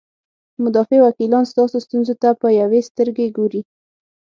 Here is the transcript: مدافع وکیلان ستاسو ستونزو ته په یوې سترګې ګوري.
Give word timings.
مدافع 0.63 0.99
وکیلان 1.01 1.43
ستاسو 1.51 1.75
ستونزو 1.85 2.13
ته 2.21 2.29
په 2.41 2.47
یوې 2.59 2.79
سترګې 2.89 3.27
ګوري. 3.37 3.61